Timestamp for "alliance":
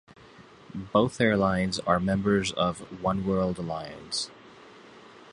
3.59-4.31